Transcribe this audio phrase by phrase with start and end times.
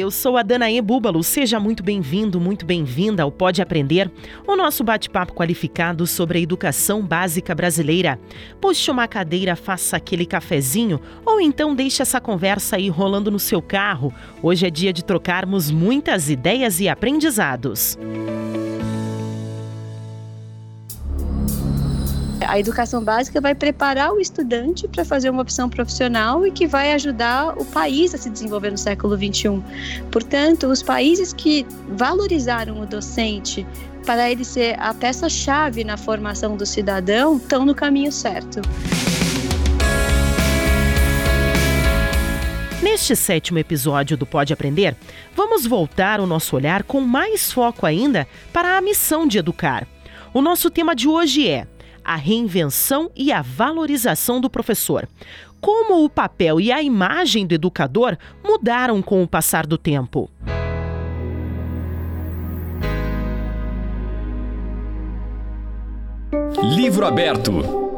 [0.00, 1.22] Eu sou a Danaê Búbalo.
[1.22, 4.10] Seja muito bem-vindo, muito bem-vinda ao Pode Aprender,
[4.46, 8.18] o nosso bate-papo qualificado sobre a educação básica brasileira.
[8.60, 13.60] Puxe uma cadeira, faça aquele cafezinho ou então deixe essa conversa aí rolando no seu
[13.60, 14.12] carro.
[14.42, 17.98] Hoje é dia de trocarmos muitas ideias e aprendizados.
[22.50, 26.92] A educação básica vai preparar o estudante para fazer uma opção profissional e que vai
[26.94, 29.62] ajudar o país a se desenvolver no século XXI.
[30.10, 33.64] Portanto, os países que valorizaram o docente
[34.04, 38.60] para ele ser a peça-chave na formação do cidadão estão no caminho certo.
[42.82, 44.96] Neste sétimo episódio do Pode Aprender,
[45.36, 49.86] vamos voltar o nosso olhar com mais foco ainda para a missão de educar.
[50.34, 51.68] O nosso tema de hoje é
[52.10, 55.08] a reinvenção e a valorização do professor.
[55.60, 60.28] Como o papel e a imagem do educador mudaram com o passar do tempo.
[66.74, 67.89] Livro aberto.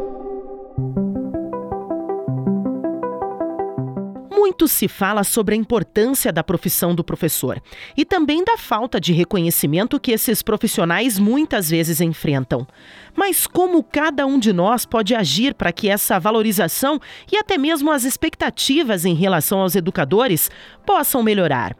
[4.44, 7.62] Muito se fala sobre a importância da profissão do professor
[7.96, 12.66] e também da falta de reconhecimento que esses profissionais muitas vezes enfrentam.
[13.14, 16.98] Mas como cada um de nós pode agir para que essa valorização
[17.30, 20.50] e até mesmo as expectativas em relação aos educadores
[20.84, 21.76] possam melhorar?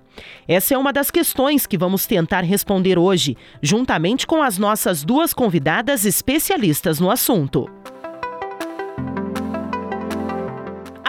[0.47, 5.35] Essa é uma das questões que vamos tentar responder hoje, juntamente com as nossas duas
[5.35, 7.69] convidadas especialistas no assunto.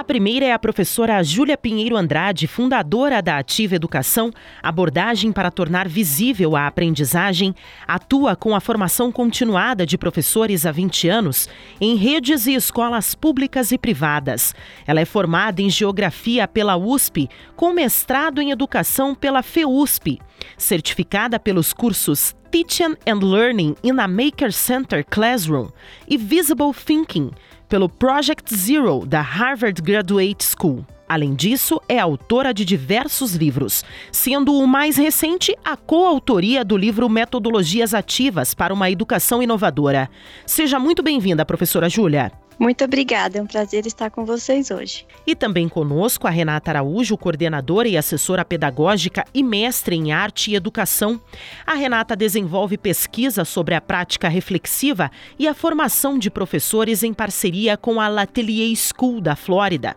[0.04, 5.88] A primeira é a professora Júlia Pinheiro Andrade, fundadora da Ativa Educação, abordagem para tornar
[5.88, 7.56] visível a aprendizagem,
[7.88, 11.48] atua com a formação continuada de professores há 20 anos
[11.80, 14.54] em redes e escolas públicas e privadas.
[14.86, 20.20] Ela é formada em Geografia pela USP, com mestrado em Educação pela FEUSP,
[20.58, 25.70] certificada pelos cursos Teaching and Learning in a Maker Center Classroom
[26.08, 27.32] e Visible Thinking
[27.74, 30.86] pelo Project Zero da Harvard Graduate School.
[31.10, 37.10] Além disso, é autora de diversos livros, sendo o mais recente a coautoria do livro
[37.10, 40.08] Metodologias Ativas para uma Educação Inovadora.
[40.46, 42.32] Seja muito bem-vinda, professora Júlia.
[42.60, 45.06] Muito obrigada, é um prazer estar com vocês hoje.
[45.26, 50.56] E também conosco a Renata Araújo, coordenadora e assessora pedagógica e mestre em arte e
[50.56, 51.20] educação.
[51.66, 57.76] A Renata desenvolve pesquisa sobre a prática reflexiva e a formação de professores em parceria
[57.76, 59.96] com a Latelier School da Flórida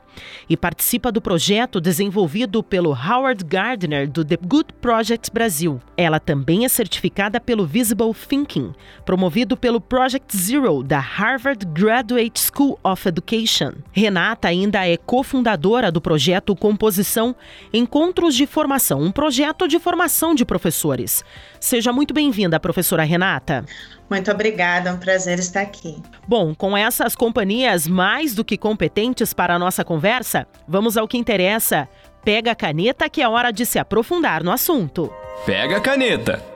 [0.48, 5.80] e participa do projeto desenvolvido pelo Howard Gardner do The Good Project Brasil.
[5.96, 8.72] Ela também é certificada pelo Visible Thinking,
[9.04, 13.72] promovido pelo Project Zero da Harvard Graduate School of Education.
[13.92, 17.34] Renata ainda é cofundadora do projeto Composição
[17.72, 21.24] Encontros de Formação, um projeto de formação de professores.
[21.60, 23.64] Seja muito bem-vinda, professora Renata.
[24.08, 26.00] Muito obrigada, é um prazer estar aqui.
[26.26, 31.18] Bom, com essas companhias mais do que competentes para a nossa conversa, vamos ao que
[31.18, 31.88] interessa.
[32.24, 35.12] Pega a caneta que é hora de se aprofundar no assunto.
[35.44, 36.55] Pega a caneta.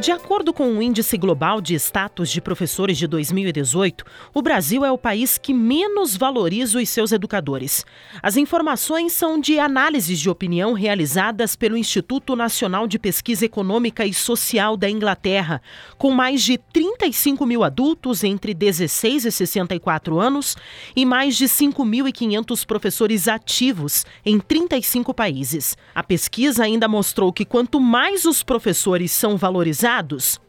[0.00, 4.92] De acordo com o Índice Global de Status de Professores de 2018, o Brasil é
[4.92, 7.84] o país que menos valoriza os seus educadores.
[8.22, 14.14] As informações são de análises de opinião realizadas pelo Instituto Nacional de Pesquisa Econômica e
[14.14, 15.60] Social da Inglaterra,
[15.98, 20.56] com mais de 35 mil adultos entre 16 e 64 anos
[20.94, 25.76] e mais de 5.500 professores ativos em 35 países.
[25.92, 29.87] A pesquisa ainda mostrou que quanto mais os professores são valorizados,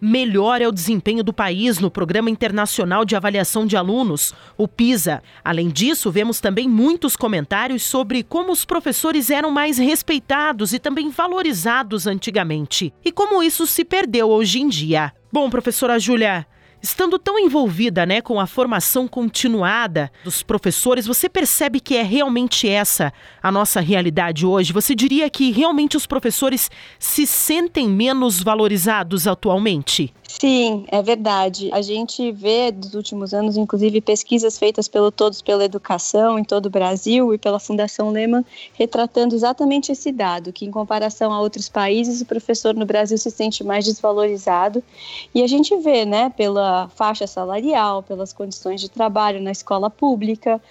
[0.02, 5.24] melhor é o desempenho do país no Programa Internacional de Avaliação de Alunos, o PISA.
[5.44, 11.10] Além disso, vemos também muitos comentários sobre como os professores eram mais respeitados e também
[11.10, 15.14] valorizados antigamente e como isso se perdeu hoje em dia.
[15.32, 16.46] Bom, professora Júlia,
[16.82, 22.70] Estando tão envolvida né, com a formação continuada dos professores, você percebe que é realmente
[22.70, 23.12] essa
[23.44, 24.72] a nossa realidade hoje?
[24.72, 30.14] Você diria que realmente os professores se sentem menos valorizados atualmente?
[30.30, 31.70] Sim, é verdade.
[31.74, 36.68] A gente vê dos últimos anos, inclusive, pesquisas feitas pelo Todos pela Educação em todo
[36.68, 41.68] o Brasil e pela Fundação Lehman, retratando exatamente esse dado, que em comparação a outros
[41.68, 44.84] países, o professor no Brasil se sente mais desvalorizado.
[45.34, 49.90] E a gente vê, né, pela pela faixa salarial, pelas condições de trabalho na escola
[49.90, 50.62] pública,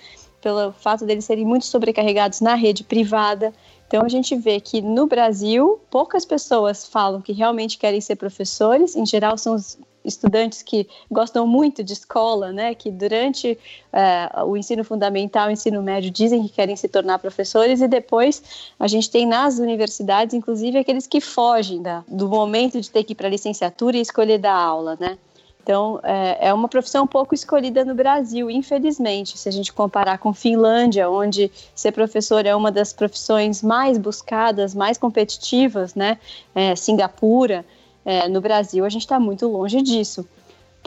[0.41, 3.53] pelo fato deles serem muito sobrecarregados na rede privada.
[3.89, 8.95] Então a gente vê que no Brasil poucas pessoas falam que realmente querem ser professores,
[8.95, 13.59] em geral são os estudantes que gostam muito de escola, né, que durante
[13.93, 18.43] uh, o ensino fundamental, o ensino médio, dizem que querem se tornar professores, e depois
[18.79, 23.13] a gente tem nas universidades, inclusive, aqueles que fogem da, do momento de ter que
[23.13, 25.19] ir para a licenciatura e escolher dar aula, né.
[25.69, 30.33] Então, é, é uma profissão pouco escolhida no Brasil, infelizmente, se a gente comparar com
[30.33, 36.17] Finlândia, onde ser professor é uma das profissões mais buscadas, mais competitivas, né?
[36.55, 37.67] É, Singapura,
[38.03, 40.27] é, no Brasil, a gente está muito longe disso.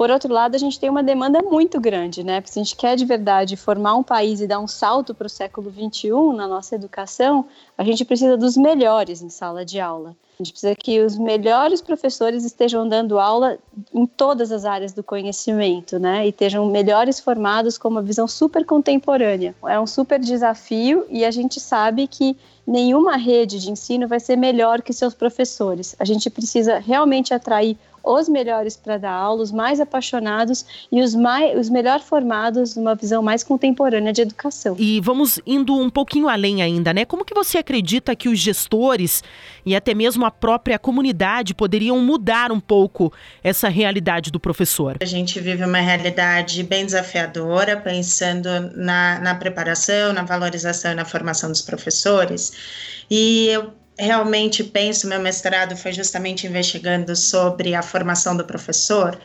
[0.01, 2.41] Por outro lado, a gente tem uma demanda muito grande, né?
[2.41, 5.27] Porque se a gente quer de verdade formar um país e dar um salto para
[5.27, 7.45] o século XXI na nossa educação,
[7.77, 10.15] a gente precisa dos melhores em sala de aula.
[10.39, 13.59] A gente precisa que os melhores professores estejam dando aula
[13.93, 16.25] em todas as áreas do conhecimento, né?
[16.25, 19.53] E estejam melhores formados com uma visão super contemporânea.
[19.67, 24.35] É um super desafio e a gente sabe que nenhuma rede de ensino vai ser
[24.35, 25.95] melhor que seus professores.
[25.99, 31.15] A gente precisa realmente atrair os melhores para dar aula, os mais apaixonados e os,
[31.15, 34.75] mais, os melhor formados numa visão mais contemporânea de educação.
[34.77, 37.05] E vamos indo um pouquinho além ainda, né?
[37.05, 39.23] Como que você acredita que os gestores
[39.65, 43.11] e até mesmo a própria comunidade poderiam mudar um pouco
[43.43, 44.97] essa realidade do professor?
[45.01, 51.05] A gente vive uma realidade bem desafiadora, pensando na, na preparação, na valorização e na
[51.05, 53.05] formação dos professores.
[53.09, 59.19] E eu realmente penso, meu mestrado foi justamente investigando sobre a formação do professor.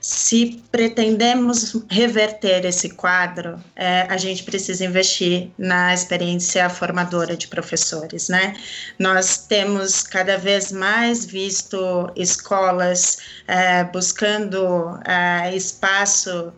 [0.00, 8.30] Se pretendemos reverter esse quadro, é, a gente precisa investir na experiência formadora de professores,
[8.30, 8.54] né?
[8.98, 16.50] Nós temos cada vez mais visto escolas é, buscando é, espaço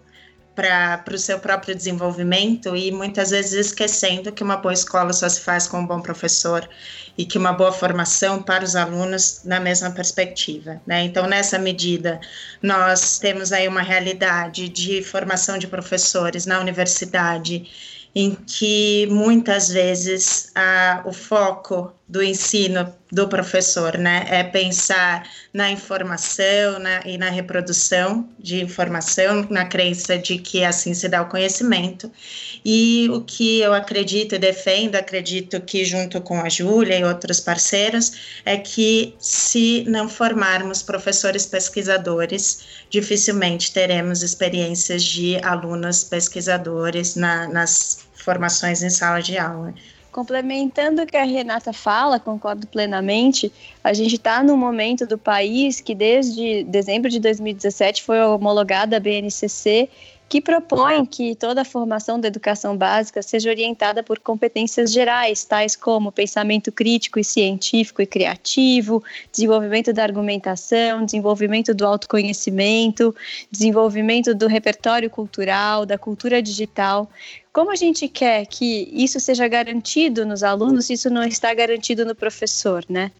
[0.54, 5.40] para o seu próprio desenvolvimento e muitas vezes esquecendo que uma boa escola só se
[5.40, 6.68] faz com um bom professor
[7.16, 10.80] e que uma boa formação para os alunos na mesma perspectiva.
[10.86, 11.04] Né?
[11.04, 12.20] Então, nessa medida,
[12.62, 17.70] nós temos aí uma realidade de formação de professores na universidade
[18.14, 25.70] em que muitas vezes a, o foco do ensino do professor, né, é pensar na
[25.70, 31.28] informação na, e na reprodução de informação, na crença de que assim se dá o
[31.30, 32.12] conhecimento.
[32.62, 37.40] E o que eu acredito e defendo, acredito que junto com a Júlia e outros
[37.40, 38.12] parceiros,
[38.44, 48.00] é que se não formarmos professores pesquisadores, dificilmente teremos experiências de alunos pesquisadores na, nas
[48.14, 49.72] formações em sala de aula.
[50.12, 53.50] Complementando o que a Renata fala, concordo plenamente.
[53.82, 59.00] A gente está num momento do país que, desde dezembro de 2017, foi homologada a
[59.00, 59.88] BNCC
[60.32, 65.76] que propõe que toda a formação da educação básica seja orientada por competências gerais, tais
[65.76, 73.14] como pensamento crítico e científico e criativo, desenvolvimento da argumentação, desenvolvimento do autoconhecimento,
[73.50, 77.10] desenvolvimento do repertório cultural, da cultura digital.
[77.52, 82.14] Como a gente quer que isso seja garantido nos alunos, isso não está garantido no
[82.14, 83.12] professor, né?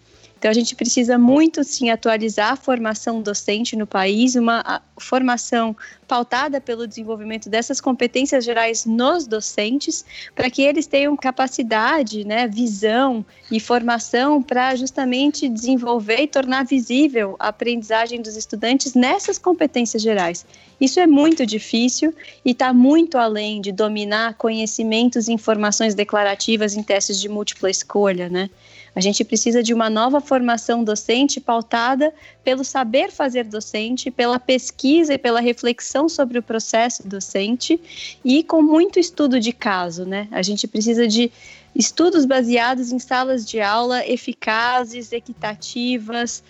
[0.43, 5.77] Então, a gente precisa muito, sim, atualizar a formação docente no país, uma formação
[6.09, 13.25] pautada pelo desenvolvimento dessas competências gerais nos docentes, para que eles tenham capacidade, né, visão
[13.53, 20.45] e formação para justamente desenvolver e tornar visível a aprendizagem dos estudantes nessas competências gerais.
[20.81, 22.13] Isso é muito difícil
[22.45, 28.29] e está muito além de dominar conhecimentos e informações declarativas em testes de múltipla escolha,
[28.29, 28.51] né?
[28.95, 32.13] A gente precisa de uma nova formação docente pautada
[32.45, 37.81] pelo saber fazer docente, pela pesquisa e pela reflexão sobre o processo docente
[38.25, 40.29] e com muito estudo de caso, né?
[40.31, 41.33] A gente precisa de
[41.75, 46.43] estudos baseados em salas de aula eficazes, equitativas,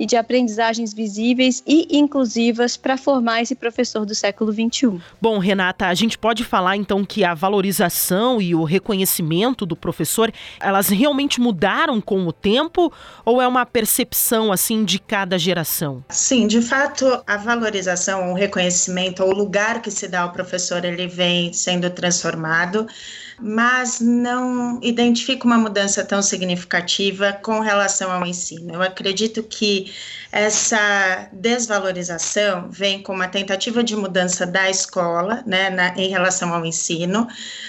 [0.00, 4.98] e de aprendizagens visíveis e inclusivas para formar esse professor do século XXI.
[5.20, 10.32] Bom, Renata, a gente pode falar então que a valorização e o reconhecimento do professor,
[10.58, 12.90] elas realmente mudaram com o tempo
[13.26, 16.02] ou é uma percepção assim de cada geração?
[16.08, 21.08] Sim, de fato, a valorização, o reconhecimento, o lugar que se dá ao professor, ele
[21.08, 22.86] vem sendo transformado
[23.40, 28.74] mas não identifico uma mudança tão significativa com relação ao ensino.
[28.74, 29.92] Eu acredito que
[30.32, 36.64] essa desvalorização vem com uma tentativa de mudança da escola, né, na, em relação ao
[36.64, 37.26] ensino,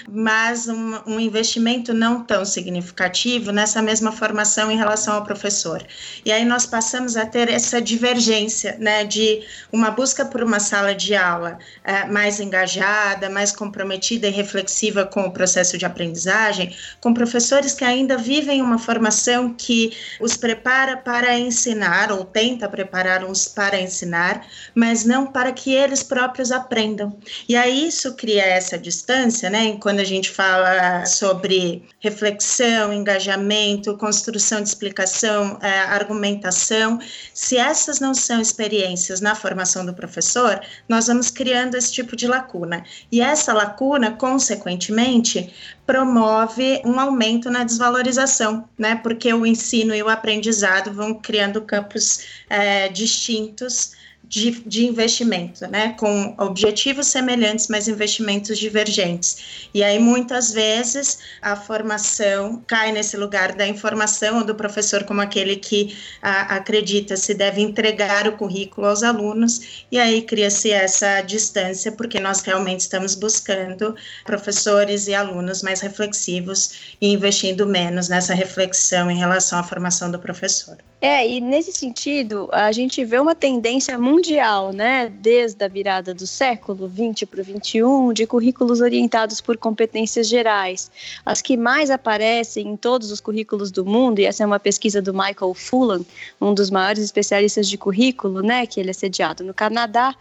[0.08, 5.84] mas um, um investimento não tão significativo nessa mesma formação em relação ao professor.
[6.24, 9.42] E aí nós passamos a ter essa divergência, né, de
[9.72, 15.22] uma busca por uma sala de aula é, mais engajada, mais comprometida e reflexiva com
[15.22, 21.36] o processo de aprendizagem, com professores que ainda vivem uma formação que os prepara para
[21.36, 27.16] ensinar ou tem tenta preparar-os para ensinar, mas não para que eles próprios aprendam.
[27.48, 29.76] E aí isso cria essa distância, né?
[29.80, 36.98] Quando a gente fala sobre reflexão, engajamento, construção de explicação, é, argumentação,
[37.32, 42.26] se essas não são experiências na formação do professor, nós vamos criando esse tipo de
[42.26, 42.84] lacuna.
[43.10, 45.52] E essa lacuna, consequentemente,
[45.86, 48.96] promove um aumento na desvalorização, né?
[48.96, 53.92] Porque o ensino e o aprendizado vão criando campos é, distintos
[54.32, 59.68] de, de investimento, né, com objetivos semelhantes, mas investimentos divergentes.
[59.74, 65.20] E aí, muitas vezes, a formação cai nesse lugar da informação ou do professor como
[65.20, 71.20] aquele que a, acredita se deve entregar o currículo aos alunos, e aí cria-se essa
[71.20, 78.32] distância, porque nós realmente estamos buscando professores e alunos mais reflexivos e investindo menos nessa
[78.32, 80.78] reflexão em relação à formação do professor.
[81.04, 86.28] É, e nesse sentido, a gente vê uma tendência mundial, né, desde a virada do
[86.28, 90.92] século 20 para o 21, de currículos orientados por competências gerais.
[91.26, 95.02] As que mais aparecem em todos os currículos do mundo, e essa é uma pesquisa
[95.02, 96.02] do Michael Fullan,
[96.40, 100.14] um dos maiores especialistas de currículo, né, que ele é sediado no Canadá,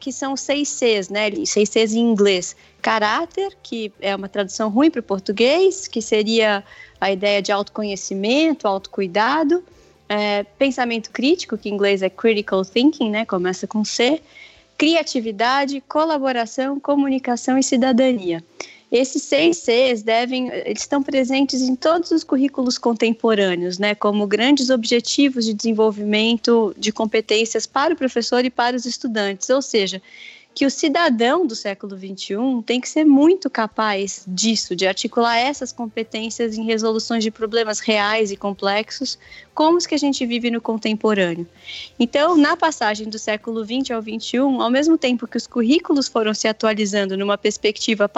[0.00, 1.30] que são seis Cs, né?
[1.46, 2.56] Seis Cs em inglês.
[2.82, 6.64] Caráter, que é uma tradução ruim para o português, que seria
[7.00, 9.64] a ideia de autoconhecimento, autocuidado
[10.08, 14.20] é, pensamento crítico, que em inglês é critical thinking, né, começa com C,
[14.76, 18.42] criatividade, colaboração, comunicação e cidadania.
[18.92, 24.70] Esses seis Cs devem, eles estão presentes em todos os currículos contemporâneos, né, como grandes
[24.70, 30.00] objetivos de desenvolvimento de competências para o professor e para os estudantes, ou seja,
[30.54, 35.72] que o cidadão do século XXI tem que ser muito capaz disso, de articular essas
[35.72, 39.18] competências em resoluções de problemas reais e complexos,
[39.52, 41.46] como os que a gente vive no contemporâneo.
[41.98, 46.32] Então, na passagem do século XX ao XXI, ao mesmo tempo que os currículos foram
[46.32, 48.08] se atualizando numa perspectiva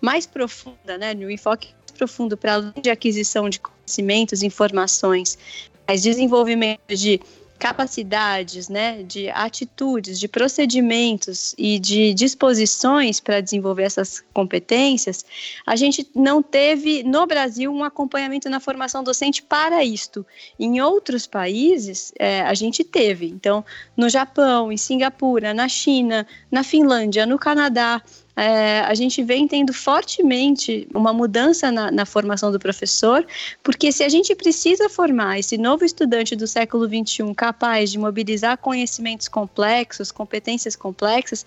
[0.00, 5.38] mais profunda, né, no enfoque profundo para além de aquisição de conhecimentos, informações,
[5.86, 7.20] mas desenvolvimento de
[7.60, 15.26] capacidades, né, de atitudes, de procedimentos e de disposições para desenvolver essas competências,
[15.66, 20.24] a gente não teve no Brasil um acompanhamento na formação docente para isto.
[20.58, 23.26] Em outros países, é, a gente teve.
[23.26, 23.62] Então,
[23.94, 28.02] no Japão, em Singapura, na China, na Finlândia, no Canadá,
[28.36, 33.26] é, a gente vem tendo fortemente uma mudança na, na, formação do professor,
[33.62, 38.56] porque se a gente precisa formar esse novo estudante do século XXI capaz de mobilizar
[38.58, 41.44] conhecimentos complexos, competências complexas,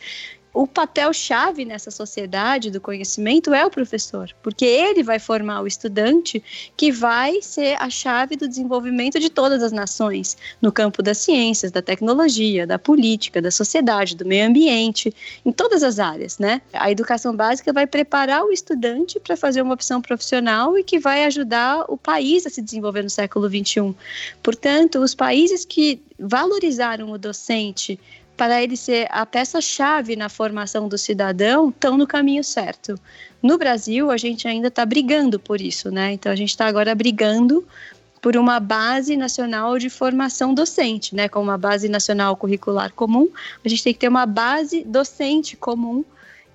[0.54, 6.44] o papel-chave nessa sociedade do conhecimento é o professor, porque ele vai formar o estudante
[6.78, 11.72] que vai ser a chave do desenvolvimento de todas as nações, no campo das ciências,
[11.72, 15.12] da tecnologia, da política, da sociedade, do meio ambiente,
[15.44, 16.62] em todas as áreas, né?
[16.72, 21.26] A educação básica vai preparar o estudante para fazer uma opção profissional e que vai
[21.26, 23.96] ajudar o país a se desenvolver no século XXI.
[24.44, 28.00] Portanto, os países que valorizaram o docente
[28.36, 33.00] para ele ser a peça-chave na formação do cidadão, estão no caminho certo.
[33.42, 36.14] No Brasil, a gente ainda está brigando por isso, né?
[36.14, 37.66] Então, a gente está agora brigando
[38.22, 41.28] por uma base nacional de formação docente, né?
[41.28, 43.30] Como uma base nacional curricular comum,
[43.64, 46.06] a gente tem que ter uma base docente comum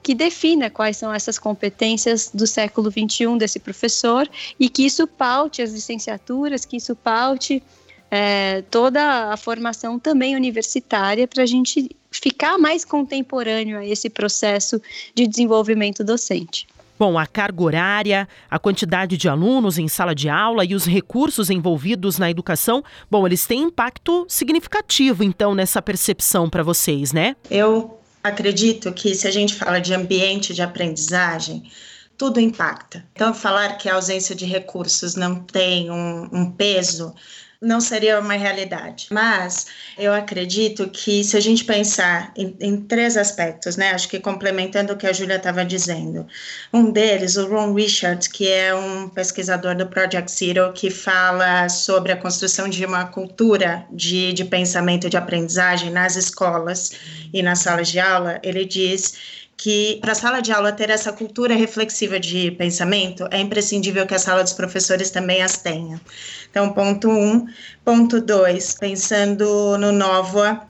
[0.03, 4.27] que defina quais são essas competências do século XXI desse professor
[4.59, 7.63] e que isso paute as licenciaturas, que isso paute
[8.11, 14.81] é, toda a formação também universitária para a gente ficar mais contemporâneo a esse processo
[15.15, 16.67] de desenvolvimento docente.
[16.99, 21.49] Bom, a carga horária, a quantidade de alunos em sala de aula e os recursos
[21.49, 27.37] envolvidos na educação, bom, eles têm impacto significativo, então, nessa percepção para vocês, né?
[27.49, 31.71] Eu acredito que se a gente fala de ambiente de aprendizagem,
[32.17, 33.05] tudo impacta.
[33.13, 37.15] Então, falar que a ausência de recursos não tem um, um peso
[37.61, 39.09] não seria uma realidade.
[39.11, 39.67] Mas
[39.99, 44.93] eu acredito que se a gente pensar em, em três aspectos, né, acho que complementando
[44.93, 46.27] o que a Júlia estava dizendo,
[46.73, 52.13] um deles, o Ron Richard, que é um pesquisador do Project Zero, que fala sobre
[52.13, 56.93] a construção de uma cultura de, de pensamento de aprendizagem nas escolas
[57.33, 61.13] e nas salas de aula, ele diz que para a sala de aula ter essa
[61.13, 66.01] cultura reflexiva de pensamento, é imprescindível que a sala dos professores também as tenha.
[66.49, 67.45] Então, ponto um.
[67.85, 70.63] Ponto dois, pensando no Nova,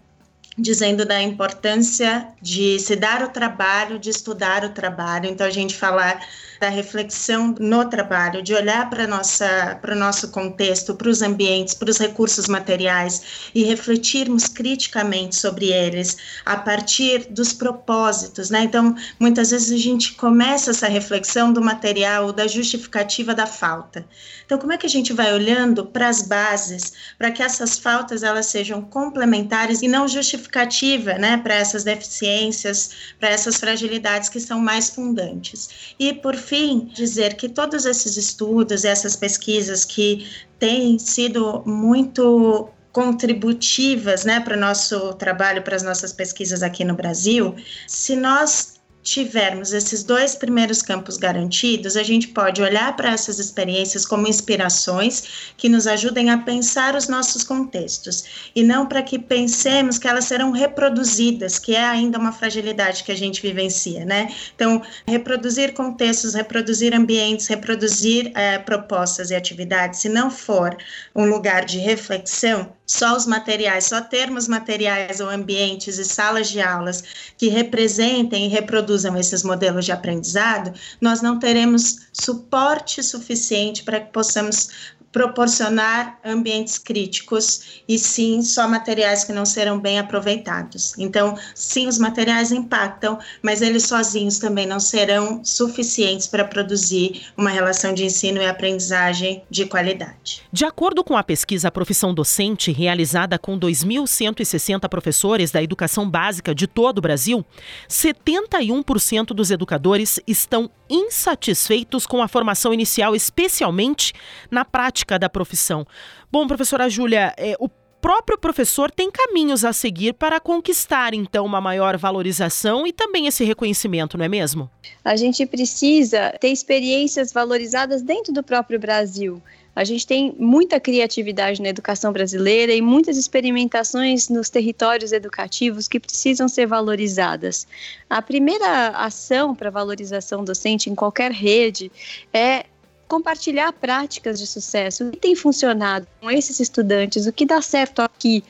[0.57, 5.27] dizendo da importância de se dar o trabalho, de estudar o trabalho.
[5.27, 6.19] Então, a gente falar
[6.61, 11.75] da reflexão no trabalho, de olhar para nossa para o nosso contexto, para os ambientes,
[11.75, 18.63] para os recursos materiais e refletirmos criticamente sobre eles a partir dos propósitos, né?
[18.63, 24.05] Então, muitas vezes a gente começa essa reflexão do material, da justificativa da falta.
[24.45, 28.23] Então, como é que a gente vai olhando para as bases, para que essas faltas
[28.23, 34.59] elas sejam complementares e não justificativa, né, para essas deficiências, para essas fragilidades que são
[34.59, 35.95] mais fundantes.
[35.99, 40.27] E por fim, dizer que todos esses estudos, essas pesquisas que
[40.59, 46.95] têm sido muito contributivas né, para o nosso trabalho, para as nossas pesquisas aqui no
[46.95, 47.55] Brasil,
[47.87, 48.78] se nós
[49.09, 55.51] tivermos esses dois primeiros campos garantidos, a gente pode olhar para essas experiências como inspirações
[55.57, 60.27] que nos ajudem a pensar os nossos contextos e não para que pensemos que elas
[60.27, 64.35] serão reproduzidas, que é ainda uma fragilidade que a gente vivencia, né?
[64.55, 70.77] Então, reproduzir contextos, reproduzir ambientes, reproduzir é, propostas e atividades, se não for
[71.15, 76.59] um lugar de reflexão, só os materiais, só termos materiais ou ambientes e salas de
[76.59, 77.05] aulas
[77.37, 84.13] que representem e reproduzam esses modelos de aprendizado, nós não teremos suporte suficiente para que
[84.13, 90.97] possamos proporcionar ambientes críticos e sim só materiais que não serão bem aproveitados.
[90.99, 97.51] Então, sim, os materiais impactam, mas eles sozinhos também não serão suficientes para produzir uma
[97.51, 100.43] relação de ensino e aprendizagem de qualidade.
[100.53, 106.67] De acordo com a pesquisa Profissão Docente, realizada com 2.160 professores da educação básica de
[106.67, 107.45] todo o Brasil,
[107.89, 114.15] 71% dos educadores estão insatisfeitos com a formação inicial, especialmente
[114.51, 115.87] na prática da profissão.
[116.31, 117.69] Bom, professora Júlia, é, o
[118.01, 123.45] próprio professor tem caminhos a seguir para conquistar, então, uma maior valorização e também esse
[123.45, 124.71] reconhecimento, não é mesmo?
[125.05, 129.43] A gente precisa ter experiências valorizadas dentro do próprio Brasil.
[129.75, 136.01] A gente tem muita criatividade na educação brasileira e muitas experimentações nos territórios educativos que
[136.01, 137.65] precisam ser valorizadas.
[138.11, 141.93] A primeira ação para valorização docente em qualquer rede
[142.33, 142.67] é
[143.09, 148.01] compartilhar práticas de sucesso, o que tem funcionado com esses estudantes, o que dá certo
[148.01, 148.45] aqui.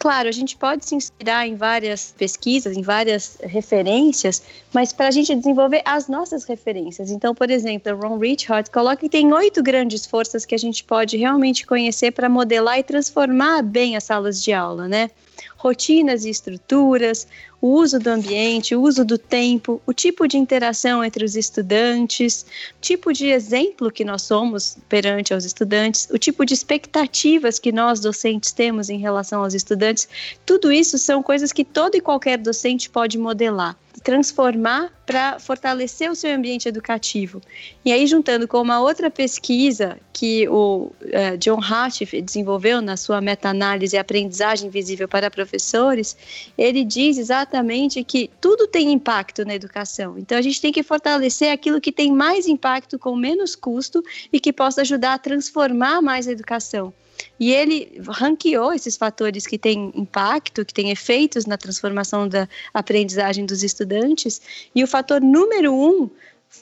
[0.00, 4.42] Claro, a gente pode se inspirar em várias pesquisas, em várias referências,
[4.72, 7.10] mas para a gente desenvolver as nossas referências.
[7.10, 11.18] Então, por exemplo, Ron Richard coloca que tem oito grandes forças que a gente pode
[11.18, 15.10] realmente conhecer para modelar e transformar bem as salas de aula, né?
[15.56, 17.26] Rotinas e estruturas,
[17.60, 22.46] o uso do ambiente, o uso do tempo, o tipo de interação entre os estudantes,
[22.78, 27.70] o tipo de exemplo que nós somos perante aos estudantes, o tipo de expectativas que
[27.70, 30.08] nós docentes temos em relação aos estudantes,
[30.46, 36.14] tudo isso são coisas que todo e qualquer docente pode modelar transformar para fortalecer o
[36.14, 37.40] seu ambiente educativo.
[37.84, 43.20] E aí, juntando com uma outra pesquisa que o uh, John Hatch desenvolveu na sua
[43.20, 46.16] meta-análise Aprendizagem Visível para Professores,
[46.56, 50.18] ele diz exatamente que tudo tem impacto na educação.
[50.18, 54.40] Então, a gente tem que fortalecer aquilo que tem mais impacto com menos custo e
[54.40, 56.92] que possa ajudar a transformar mais a educação.
[57.40, 63.46] E ele ranqueou esses fatores que têm impacto, que têm efeitos na transformação da aprendizagem
[63.46, 64.42] dos estudantes.
[64.74, 66.10] E o fator número um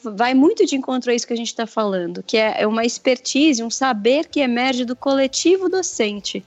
[0.04, 2.84] vai muito de encontro a isso que a gente está falando, que é, é uma
[2.84, 6.44] expertise, um saber que emerge do coletivo docente.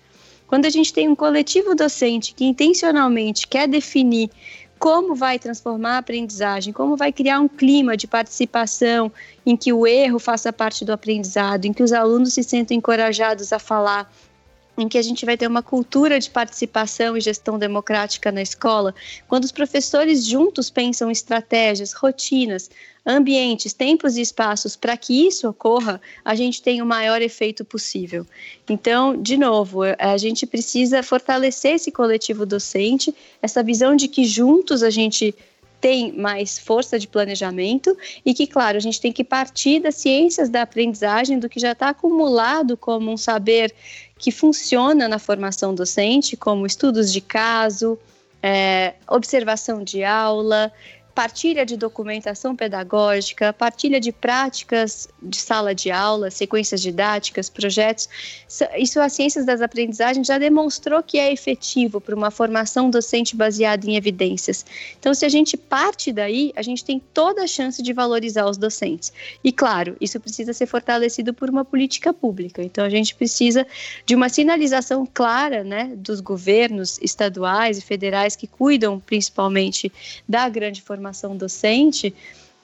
[0.48, 4.30] Quando a gente tem um coletivo docente que intencionalmente quer definir
[4.82, 9.12] como vai transformar a aprendizagem, como vai criar um clima de participação
[9.46, 13.54] em que o erro faça parte do aprendizado, em que os alunos se sintam encorajados
[13.54, 14.12] a falar,
[14.78, 18.96] em que a gente vai ter uma cultura de participação e gestão democrática na escola,
[19.28, 22.70] quando os professores juntos pensam estratégias, rotinas,
[23.06, 28.26] ambientes, tempos e espaços para que isso ocorra, a gente tem o maior efeito possível.
[28.70, 34.84] Então, de novo, a gente precisa fortalecer esse coletivo docente, essa visão de que juntos
[34.84, 35.36] a gente
[35.82, 40.48] tem mais força de planejamento e que, claro, a gente tem que partir das ciências
[40.48, 43.74] da aprendizagem, do que já está acumulado como um saber
[44.22, 47.98] que funciona na formação docente, como estudos de caso,
[48.42, 50.72] é, observação de aula,
[51.14, 58.08] partilha de documentação pedagógica, partilha de práticas de sala de aula, sequências didáticas, projetos.
[58.78, 63.86] Isso a Ciências das Aprendizagens já demonstrou que é efetivo para uma formação docente baseada
[63.86, 64.66] em evidências.
[65.00, 68.58] Então, se a gente parte daí, a gente tem toda a chance de valorizar os
[68.58, 69.12] docentes.
[69.44, 72.64] E, claro, isso precisa ser fortalecido por uma política pública.
[72.64, 73.68] Então, a gente precisa
[74.06, 79.92] de uma sinalização clara né, dos governos estaduais e federais que cuidam principalmente
[80.28, 82.14] da grande formação formação docente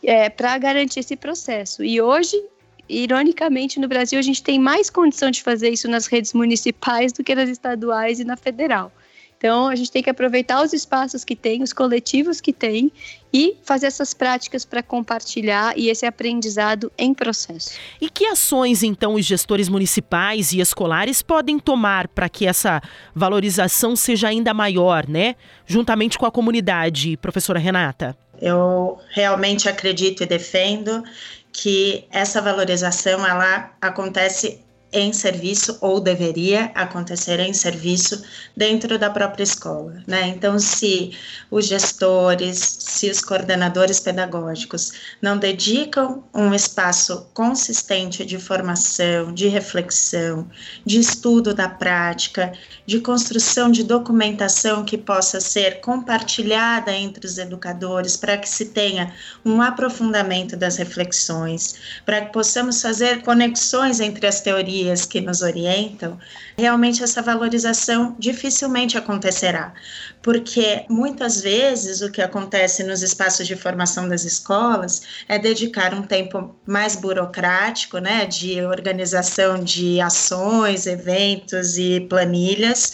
[0.04, 1.84] é, para garantir esse processo.
[1.84, 2.39] E hoje,
[2.88, 7.23] ironicamente, no Brasil, a gente tem mais condição de fazer isso nas redes municipais do
[7.23, 8.91] que nas estaduais e na federal.
[9.38, 12.91] Então, a gente tem que aproveitar os espaços que tem, os coletivos que tem
[13.32, 17.78] e fazer essas práticas para compartilhar e esse aprendizado em processo.
[18.02, 22.82] E que ações, então, os gestores municipais e escolares podem tomar para que essa
[23.13, 25.36] valorização seja ainda maior, né?
[25.67, 28.17] Juntamente com a comunidade, professora Renata?
[28.41, 31.04] Eu realmente acredito e defendo
[31.52, 38.23] que essa valorização ela acontece em serviço ou deveria acontecer em serviço
[38.56, 40.28] dentro da própria escola, né?
[40.30, 41.12] Então, se
[41.52, 50.47] os gestores, se os coordenadores pedagógicos não dedicam um espaço consistente de formação, de reflexão,
[50.86, 52.54] de estudo da prática,
[52.86, 59.13] de construção de documentação que possa ser compartilhada entre os educadores para que se tenha
[59.43, 66.18] um aprofundamento das reflexões, para que possamos fazer conexões entre as teorias que nos orientam,
[66.58, 69.74] realmente essa valorização dificilmente acontecerá,
[70.22, 76.04] porque muitas vezes o que acontece nos espaços de formação das escolas é dedicar um
[76.04, 82.94] tempo mais burocrático, né, de organização de ações, eventos e planilhas,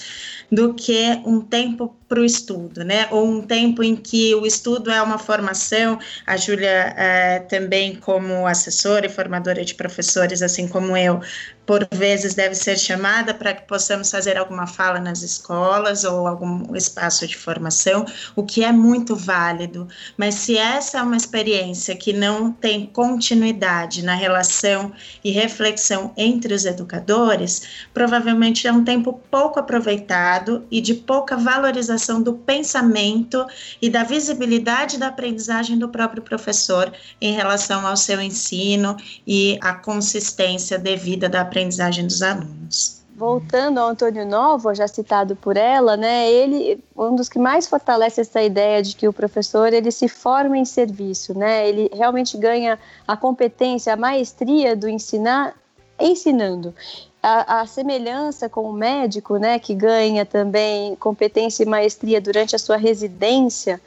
[0.53, 3.07] do que um tempo para o estudo, né?
[3.09, 5.97] Ou um tempo em que o estudo é uma formação.
[6.27, 11.19] A Júlia é, também, como assessora e formadora de professores, assim como eu,
[11.65, 16.75] por vezes deve ser chamada para que possamos fazer alguma fala nas escolas ou algum
[16.75, 19.87] espaço de formação, o que é muito válido.
[20.17, 24.91] Mas se essa é uma experiência que não tem continuidade na relação
[25.23, 32.21] e reflexão entre os educadores, provavelmente é um tempo pouco aproveitado e de pouca valorização
[32.21, 33.45] do pensamento
[33.81, 39.73] e da visibilidade da aprendizagem do próprio professor em relação ao seu ensino e a
[39.73, 46.29] consistência devida da aprendizagem dos alunos voltando ao Antônio Novo, já citado por ela, né,
[46.29, 50.57] ele um dos que mais fortalece essa ideia de que o professor ele se forma
[50.57, 55.53] em serviço, né, ele realmente ganha a competência, a maestria do ensinar
[55.99, 56.73] ensinando
[57.21, 62.59] a, a, semelhança com o médico, né, que ganha também competência e maestria durante a
[62.59, 63.79] sua residência,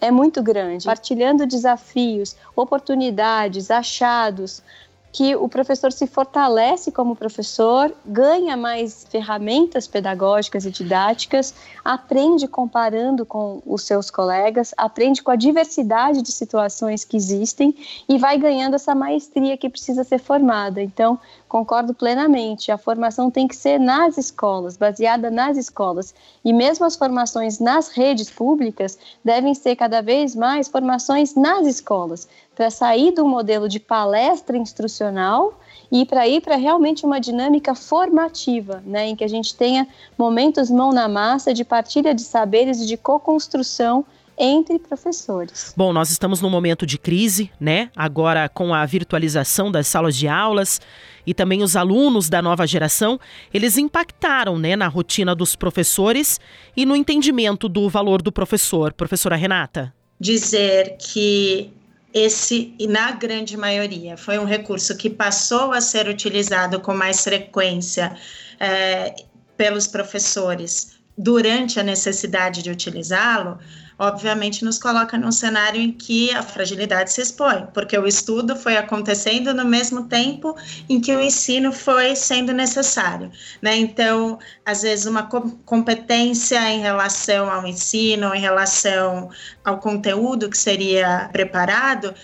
[0.00, 0.86] é muito grande.
[0.86, 4.62] Partilhando desafios, oportunidades, achados,
[5.10, 13.24] que o professor se fortalece como professor, ganha mais ferramentas pedagógicas e didáticas, aprende comparando
[13.24, 17.74] com os seus colegas, aprende com a diversidade de situações que existem
[18.08, 20.82] e vai ganhando essa maestria que precisa ser formada.
[20.82, 21.18] Então,
[21.48, 26.14] concordo plenamente, a formação tem que ser nas escolas, baseada nas escolas.
[26.44, 32.28] E mesmo as formações nas redes públicas devem ser cada vez mais formações nas escolas
[32.58, 35.60] para sair do modelo de palestra instrucional
[35.92, 39.86] e para ir para realmente uma dinâmica formativa, né, em que a gente tenha
[40.18, 44.04] momentos mão na massa de partilha de saberes e de co-construção
[44.36, 45.72] entre professores.
[45.76, 47.90] Bom, nós estamos num momento de crise, né?
[47.94, 50.80] Agora com a virtualização das salas de aulas
[51.24, 53.20] e também os alunos da nova geração,
[53.54, 56.40] eles impactaram, né, na rotina dos professores
[56.76, 58.92] e no entendimento do valor do professor.
[58.92, 59.94] Professora Renata.
[60.20, 61.77] Dizer que
[62.12, 68.16] esse, na grande maioria, foi um recurso que passou a ser utilizado com mais frequência
[68.58, 69.14] é,
[69.56, 73.58] pelos professores durante a necessidade de utilizá-lo,
[73.98, 78.76] obviamente nos coloca num cenário em que a fragilidade se expõe, porque o estudo foi
[78.76, 80.54] acontecendo no mesmo tempo
[80.88, 83.30] em que o ensino foi sendo necessário,
[83.60, 83.76] né?
[83.76, 85.24] Então, às vezes uma
[85.64, 89.30] competência em relação ao ensino, em relação
[89.64, 92.14] ao conteúdo que seria preparado,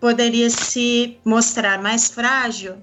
[0.00, 2.76] poderia se mostrar mais frágil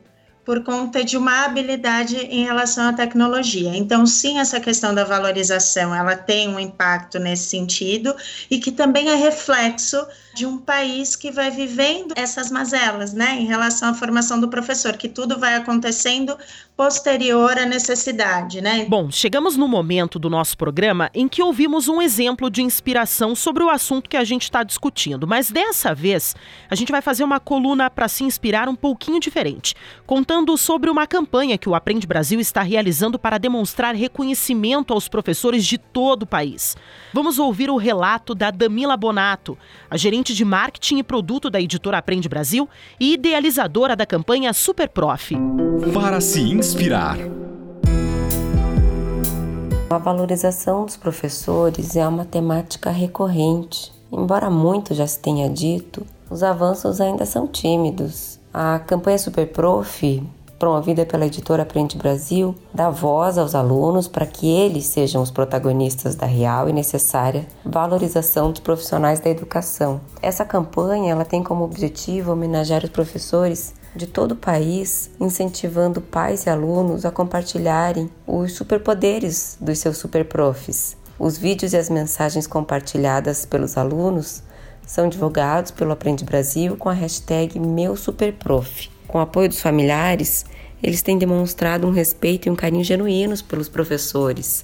[0.48, 3.76] por conta de uma habilidade em relação à tecnologia.
[3.76, 8.16] Então, sim, essa questão da valorização, ela tem um impacto nesse sentido
[8.50, 13.45] e que também é reflexo de um país que vai vivendo essas mazelas, né, em
[13.45, 16.38] relação à formação do professor, que tudo vai acontecendo
[16.78, 18.86] posterior à necessidade, né?
[18.88, 23.63] Bom, chegamos no momento do nosso programa em que ouvimos um exemplo de inspiração sobre
[23.63, 26.36] o assunto que a gente está discutindo, mas dessa vez
[26.69, 29.73] a gente vai fazer uma coluna para se inspirar um pouquinho diferente,
[30.06, 35.65] contando sobre uma campanha que o Aprende Brasil está realizando para demonstrar reconhecimento aos professores
[35.65, 36.78] de todo o país.
[37.12, 39.58] Vamos ouvir o relato da Damila Bonato,
[39.89, 42.68] a gerente de marketing e produto da editora Aprende Brasil
[43.00, 45.36] e idealizadora da campanha Super Prof.
[45.94, 47.18] Para se inspirar.
[49.90, 53.94] A valorização dos professores é uma temática recorrente.
[54.12, 58.40] Embora muito já se tenha dito, os avanços ainda são tímidos.
[58.54, 60.24] A campanha Super Prof
[60.58, 66.15] promovida pela editora Aprende Brasil, dá voz aos alunos para que eles sejam os protagonistas
[66.15, 70.02] da real e necessária valorização dos profissionais da educação.
[70.22, 76.46] Essa campanha ela tem como objetivo homenagear os professores de todo o país, incentivando pais
[76.46, 80.96] e alunos a compartilharem os superpoderes dos seus superprofs.
[81.20, 84.43] Os vídeos e as mensagens compartilhadas pelos alunos
[84.86, 88.97] são divulgados pelo Aprende Brasil com a hashtag MeuSuperProf.
[89.17, 90.45] Com o apoio dos familiares,
[90.82, 94.63] eles têm demonstrado um respeito e um carinho genuínos pelos professores.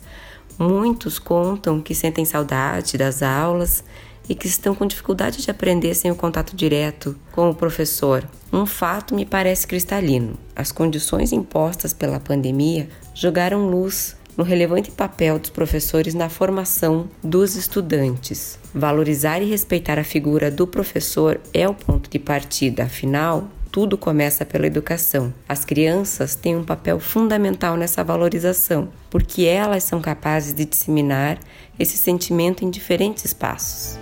[0.59, 3.83] Muitos contam que sentem saudade das aulas
[4.29, 8.29] e que estão com dificuldade de aprender sem o contato direto com o professor.
[8.51, 15.39] Um fato me parece cristalino: as condições impostas pela pandemia jogaram luz no relevante papel
[15.39, 18.59] dos professores na formação dos estudantes.
[18.71, 24.45] Valorizar e respeitar a figura do professor é o ponto de partida, afinal, tudo começa
[24.45, 25.33] pela educação.
[25.49, 31.39] As crianças têm um papel fundamental nessa valorização, porque elas são capazes de disseminar
[31.79, 33.97] esse sentimento em diferentes espaços.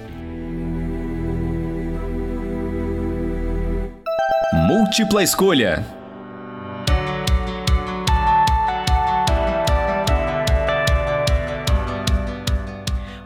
[4.67, 6.00] Múltipla escolha.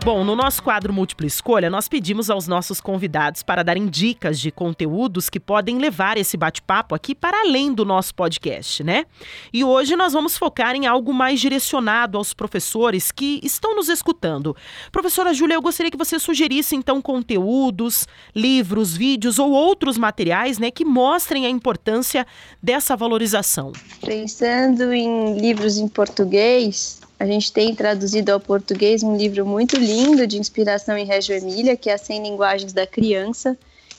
[0.05, 4.51] Bom, no nosso quadro Múltipla Escolha, nós pedimos aos nossos convidados para darem dicas de
[4.51, 9.05] conteúdos que podem levar esse bate-papo aqui para além do nosso podcast, né?
[9.51, 14.55] E hoje nós vamos focar em algo mais direcionado aos professores que estão nos escutando.
[14.91, 20.69] Professora Júlia, eu gostaria que você sugerisse então conteúdos, livros, vídeos ou outros materiais, né,
[20.69, 22.27] que mostrem a importância
[22.61, 23.71] dessa valorização.
[24.05, 30.27] Pensando em livros em português, a gente tem traduzido ao português um livro muito lindo
[30.27, 33.57] de inspiração em Reggio Emília, que é 100 Linguagens da Criança,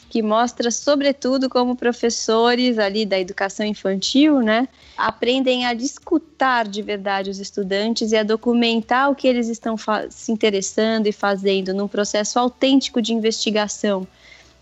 [0.09, 7.31] que mostra, sobretudo, como professores ali da educação infantil, né, aprendem a escutar de verdade
[7.31, 9.77] os estudantes e a documentar o que eles estão
[10.11, 14.07] se interessando e fazendo num processo autêntico de investigação.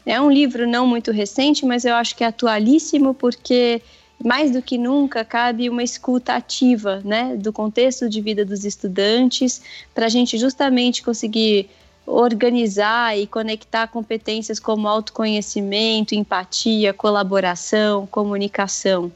[0.07, 3.81] É um livro não muito recente, mas eu acho que é atualíssimo porque
[4.25, 9.61] mais do que nunca, cabe uma escuta ativa né, do contexto de vida dos estudantes,
[9.95, 11.69] para a gente justamente conseguir
[12.07, 19.13] organizar e conectar competências como autoconhecimento, empatia, colaboração, comunicação.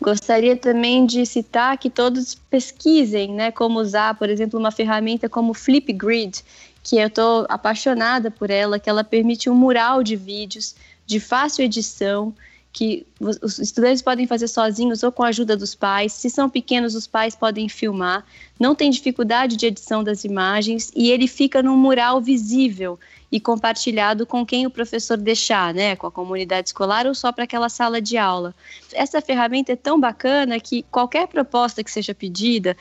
[0.00, 5.52] Gostaria também de citar que todos pesquisem né, como usar, por exemplo, uma ferramenta como
[5.52, 6.42] Flipgrid,
[6.82, 10.74] que eu estou apaixonada por ela, que ela permite um mural de vídeos
[11.06, 12.34] de fácil edição,
[12.72, 16.12] que os estudantes podem fazer sozinhos ou com a ajuda dos pais.
[16.12, 18.24] Se são pequenos, os pais podem filmar.
[18.60, 22.98] Não tem dificuldade de edição das imagens e ele fica num mural visível
[23.32, 27.44] e compartilhado com quem o professor deixar, né, com a comunidade escolar ou só para
[27.44, 28.54] aquela sala de aula.
[28.92, 32.76] Essa ferramenta é tão bacana que qualquer proposta que seja pedida,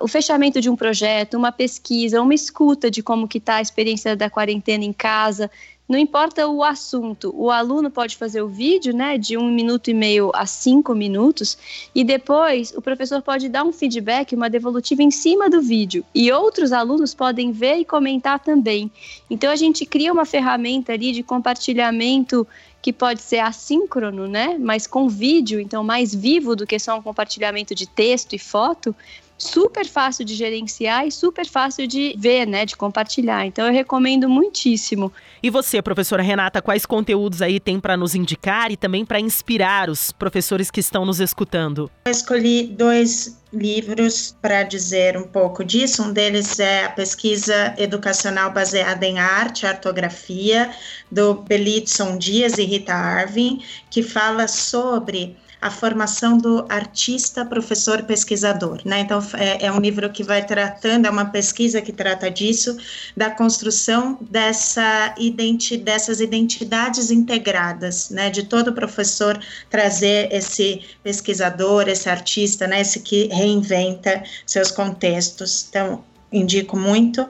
[0.00, 4.16] o fechamento de um projeto, uma pesquisa, uma escuta de como que está a experiência
[4.16, 5.50] da quarentena em casa,
[5.90, 9.94] não importa o assunto, o aluno pode fazer o vídeo, né, de um minuto e
[9.94, 11.58] meio a cinco minutos,
[11.92, 16.30] e depois o professor pode dar um feedback, uma devolutiva em cima do vídeo, e
[16.30, 18.88] outros alunos podem ver e comentar também.
[19.28, 22.46] Então a gente cria uma ferramenta ali de compartilhamento
[22.80, 27.02] que pode ser assíncrono, né, mas com vídeo, então mais vivo do que só um
[27.02, 28.94] compartilhamento de texto e foto
[29.40, 33.46] super fácil de gerenciar e super fácil de ver, né, de compartilhar.
[33.46, 35.12] Então eu recomendo muitíssimo.
[35.42, 39.88] E você, professora Renata, quais conteúdos aí tem para nos indicar e também para inspirar
[39.88, 41.90] os professores que estão nos escutando?
[42.04, 46.02] Eu escolhi dois livros para dizer um pouco disso.
[46.02, 50.70] Um deles é a pesquisa educacional baseada em arte, ortografia,
[51.10, 58.80] do Belitson Dias e Rita Arvin, que fala sobre a formação do artista, professor, pesquisador.
[58.84, 59.00] Né?
[59.00, 62.76] Então, é, é, um livro que vai tratando, é uma pesquisa que trata disso,
[63.16, 68.30] da construção dessa identi dessas identidades integradas, né?
[68.30, 72.80] de todo professor trazer esse pesquisador, esse artista, né?
[72.80, 75.66] esse que reinventa seus contextos.
[75.68, 77.26] Então, indico muito.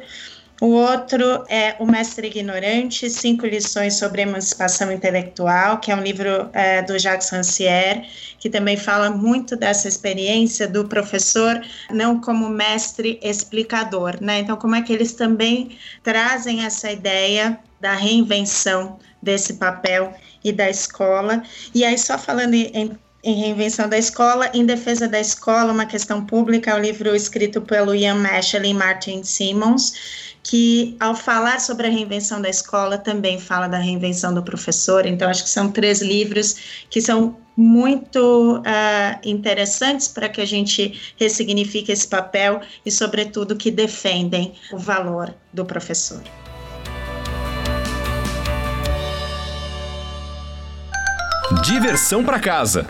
[0.60, 6.50] O outro é O Mestre Ignorante, Cinco Lições sobre Emancipação Intelectual, que é um livro
[6.52, 8.06] é, do Jacques Rancière,
[8.38, 11.58] que também fala muito dessa experiência do professor,
[11.90, 14.40] não como mestre explicador, né?
[14.40, 20.68] Então, como é que eles também trazem essa ideia da reinvenção desse papel e da
[20.68, 21.42] escola.
[21.74, 26.24] E aí, só falando em em Reinvenção da Escola, Em Defesa da Escola, uma questão
[26.24, 31.86] pública, é um livro escrito pelo Ian Mashley e Martin Simmons, que ao falar sobre
[31.86, 35.06] a reinvenção da escola também fala da reinvenção do professor.
[35.06, 41.14] Então acho que são três livros que são muito uh, interessantes para que a gente
[41.18, 46.22] ressignifique esse papel e, sobretudo, que defendem o valor do professor.
[51.62, 52.86] Diversão para casa.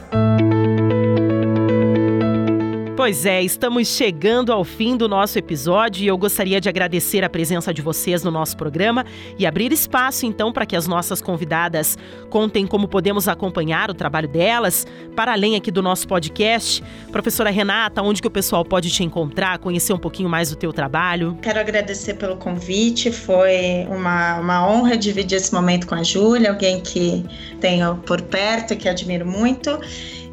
[3.11, 7.29] Pois é, estamos chegando ao fim do nosso episódio e eu gostaria de agradecer a
[7.29, 9.05] presença de vocês no nosso programa
[9.37, 14.29] e abrir espaço então para que as nossas convidadas contem como podemos acompanhar o trabalho
[14.29, 16.85] delas, para além aqui do nosso podcast.
[17.11, 20.73] Professora Renata, onde que o pessoal pode te encontrar, conhecer um pouquinho mais do teu
[20.73, 21.37] trabalho?
[21.43, 26.81] Quero agradecer pelo convite, foi uma, uma honra dividir esse momento com a Júlia, alguém
[26.81, 27.27] que
[27.61, 29.81] tenho por perto e que admiro muito.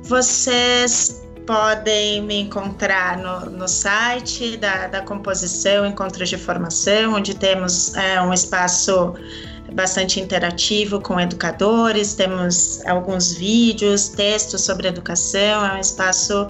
[0.04, 7.95] Vocês podem me encontrar no, no site da, da composição Encontros de Formação, onde temos
[7.95, 9.15] é, um espaço
[9.73, 16.49] bastante interativo com educadores, temos alguns vídeos, textos sobre educação, é um espaço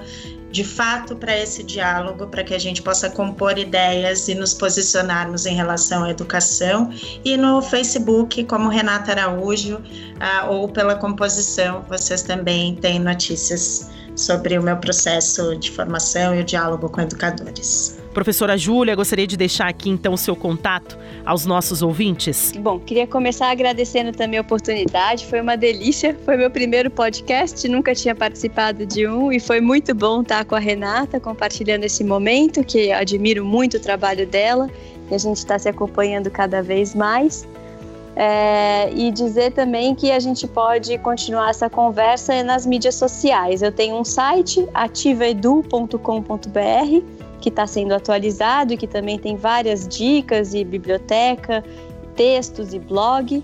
[0.50, 5.46] de fato para esse diálogo, para que a gente possa compor ideias e nos posicionarmos
[5.46, 6.90] em relação à educação.
[7.24, 9.80] E no Facebook, como Renata Araújo,
[10.20, 16.42] ah, ou pela composição, vocês também têm notícias sobre o meu processo de formação e
[16.42, 17.98] o diálogo com educadores.
[18.14, 22.52] Professora Júlia, gostaria de deixar aqui então o seu contato aos nossos ouvintes.
[22.58, 27.94] Bom, queria começar agradecendo também a oportunidade, foi uma delícia, foi meu primeiro podcast, nunca
[27.94, 32.64] tinha participado de um e foi muito bom estar com a Renata compartilhando esse momento,
[32.64, 34.68] que admiro muito o trabalho dela
[35.12, 37.48] e a gente está se acompanhando cada vez mais.
[38.20, 43.62] É, e dizer também que a gente pode continuar essa conversa nas mídias sociais.
[43.62, 46.00] Eu tenho um site, ativaedu.com.br,
[47.40, 51.64] que está sendo atualizado e que também tem várias dicas e biblioteca,
[52.16, 53.44] textos e blog,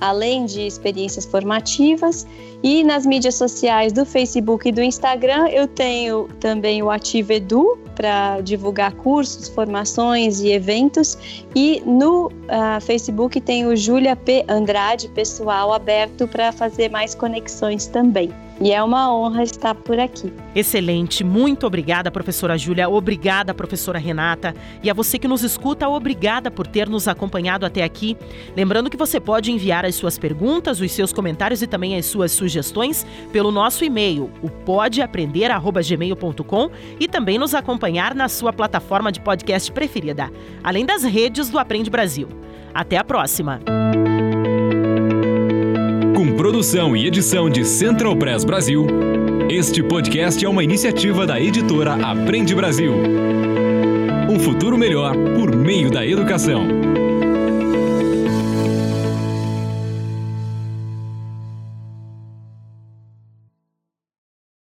[0.00, 2.24] além de experiências formativas.
[2.62, 7.76] E nas mídias sociais do Facebook e do Instagram, eu tenho também o Ativa Edu
[7.96, 11.18] para divulgar cursos, formações e eventos.
[11.56, 14.44] E no uh, Facebook tem o Júlia P.
[14.48, 18.32] Andrade, pessoal aberto para fazer mais conexões também.
[18.60, 20.32] E é uma honra estar por aqui.
[20.54, 21.24] Excelente.
[21.24, 22.88] Muito obrigada, professora Júlia.
[22.88, 24.54] Obrigada, professora Renata.
[24.82, 28.16] E a você que nos escuta, obrigada por ter nos acompanhado até aqui.
[28.56, 32.30] Lembrando que você pode enviar as suas perguntas, os seus comentários e também as suas
[32.52, 39.72] sugestões pelo nosso e-mail, o podeaprender@gmail.com e também nos acompanhar na sua plataforma de podcast
[39.72, 40.30] preferida,
[40.62, 42.28] além das redes do Aprende Brasil.
[42.74, 43.60] Até a próxima.
[46.14, 48.86] Com produção e edição de Central Press Brasil,
[49.48, 52.92] este podcast é uma iniciativa da editora Aprende Brasil.
[54.30, 56.91] Um futuro melhor por meio da educação.